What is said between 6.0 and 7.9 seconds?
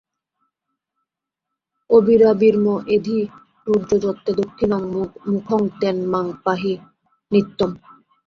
মাং পাহি নিত্যম্।